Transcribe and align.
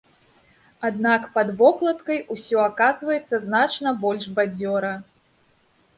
Аднак, 0.87 1.27
пад 1.35 1.51
вокладкай 1.59 2.19
усё 2.37 2.57
аказваецца 2.69 3.35
значна 3.47 3.89
больш 4.07 4.23
бадзёра. 4.41 4.93